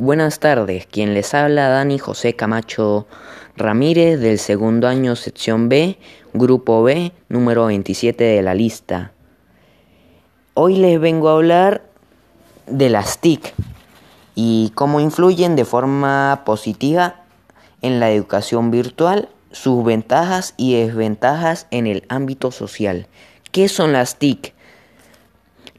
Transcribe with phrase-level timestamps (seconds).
[0.00, 3.08] Buenas tardes, quien les habla Dani José Camacho
[3.56, 5.98] Ramírez del segundo año sección B,
[6.32, 9.10] grupo B, número 27 de la lista.
[10.54, 11.82] Hoy les vengo a hablar
[12.68, 13.52] de las TIC
[14.36, 17.24] y cómo influyen de forma positiva
[17.82, 23.08] en la educación virtual, sus ventajas y desventajas en el ámbito social.
[23.50, 24.54] ¿Qué son las TIC?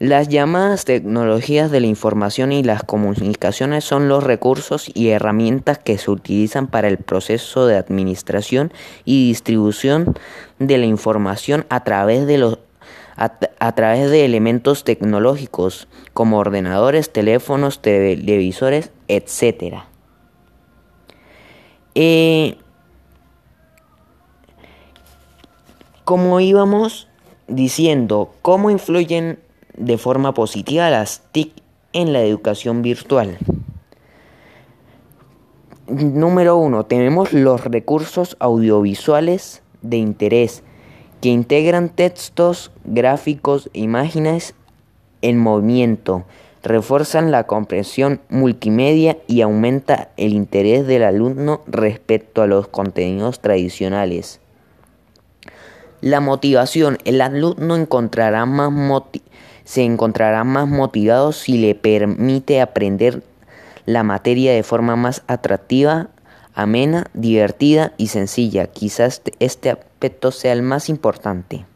[0.00, 5.98] Las llamadas tecnologías de la información y las comunicaciones son los recursos y herramientas que
[5.98, 8.72] se utilizan para el proceso de administración
[9.04, 10.14] y distribución
[10.58, 12.60] de la información a través de los
[13.16, 19.82] a, través de elementos tecnológicos como ordenadores, teléfonos, televisores, etc.
[21.94, 22.56] Eh,
[26.04, 27.06] como íbamos
[27.48, 29.38] diciendo, ¿cómo influyen
[29.80, 31.52] de forma positiva las TIC
[31.92, 33.38] en la educación virtual.
[35.88, 40.62] Número uno, tenemos los recursos audiovisuales de interés
[41.20, 44.54] que integran textos, gráficos, imágenes
[45.22, 46.24] en movimiento,
[46.62, 54.40] refuerzan la comprensión multimedia y aumenta el interés del alumno respecto a los contenidos tradicionales.
[56.02, 59.29] La motivación, el alumno encontrará más motivación
[59.70, 63.22] se encontrará más motivado si le permite aprender
[63.86, 66.08] la materia de forma más atractiva,
[66.56, 68.66] amena, divertida y sencilla.
[68.66, 71.66] Quizás este aspecto sea el más importante.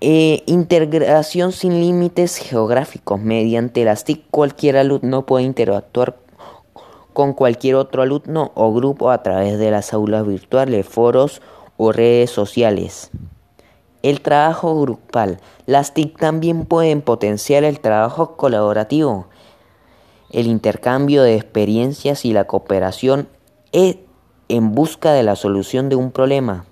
[0.00, 3.20] Eh, integración sin límites geográficos.
[3.20, 6.16] Mediante las TIC cualquier alumno puede interactuar
[7.12, 11.40] con cualquier otro alumno o grupo a través de las aulas virtuales, foros
[11.76, 13.12] o redes sociales.
[14.04, 15.40] El trabajo grupal.
[15.64, 19.28] Las TIC también pueden potenciar el trabajo colaborativo,
[20.30, 23.28] el intercambio de experiencias y la cooperación
[23.72, 26.66] en busca de la solución de un problema.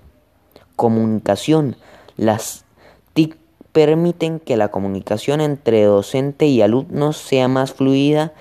[0.75, 1.75] Comunicación.
[2.17, 2.65] Las
[3.13, 3.35] TIC
[3.71, 8.33] permiten que la comunicación entre docente y alumnos sea más fluida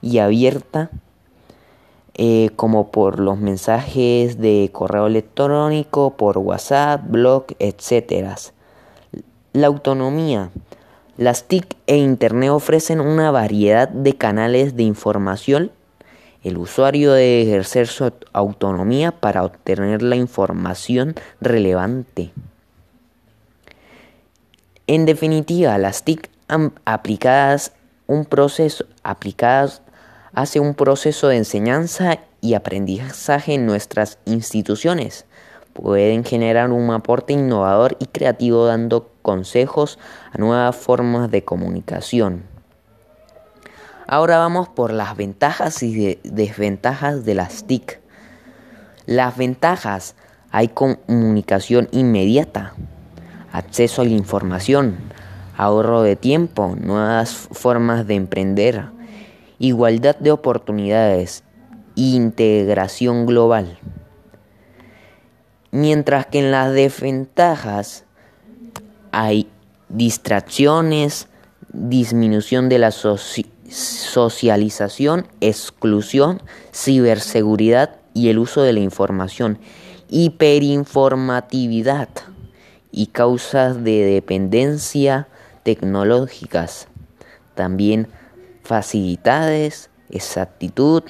[0.00, 0.90] y abierta
[2.20, 8.36] eh, como por los mensajes de correo electrónico, por WhatsApp, blog, etc.
[9.52, 10.50] La autonomía.
[11.16, 15.70] Las TIC e Internet ofrecen una variedad de canales de información.
[16.42, 22.32] El usuario debe ejercer su autonomía para obtener la información relevante.
[24.88, 26.28] En definitiva, las TIC
[26.84, 27.72] aplicadas
[28.08, 29.82] un proceso aplicadas
[30.32, 35.26] hace un proceso de enseñanza y aprendizaje en nuestras instituciones.
[35.72, 39.98] Pueden generar un aporte innovador y creativo dando consejos
[40.32, 42.44] a nuevas formas de comunicación.
[44.06, 48.00] Ahora vamos por las ventajas y desventajas de las TIC.
[49.06, 50.16] Las ventajas,
[50.50, 52.72] hay comunicación inmediata,
[53.52, 54.96] acceso a la información,
[55.56, 58.86] ahorro de tiempo, nuevas formas de emprender,
[59.58, 61.44] igualdad de oportunidades,
[61.94, 63.78] integración global.
[65.70, 68.04] Mientras que en las desventajas
[69.12, 69.50] hay
[69.88, 71.28] distracciones,
[71.72, 76.42] disminución de la socialización, exclusión,
[76.72, 79.58] ciberseguridad y el uso de la información,
[80.08, 82.08] hiperinformatividad
[82.90, 85.28] y causas de dependencia
[85.62, 86.88] tecnológicas.
[87.54, 88.08] También
[88.68, 91.02] facilidades, exactitud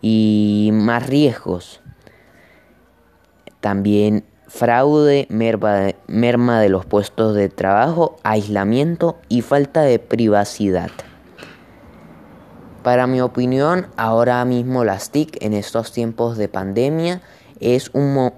[0.00, 1.82] y más riesgos.
[3.60, 10.90] También fraude, merma de los puestos de trabajo, aislamiento y falta de privacidad.
[12.82, 17.20] Para mi opinión, ahora mismo las TIC en estos tiempos de pandemia
[17.60, 18.32] es, un,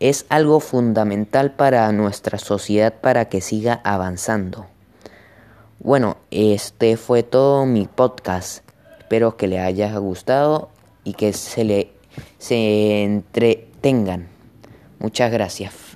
[0.00, 4.66] es algo fundamental para nuestra sociedad para que siga avanzando.
[5.80, 8.68] Bueno, este fue todo mi podcast.
[8.98, 10.70] Espero que le haya gustado
[11.04, 11.92] y que se le
[12.38, 14.28] se entretengan.
[14.98, 15.87] Muchas gracias.